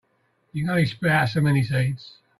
You 0.51 0.63
can 0.63 0.71
only 0.71 0.87
spit 0.87 1.11
out 1.11 1.29
so 1.29 1.41
many 1.41 1.63
seeds. 1.63 2.17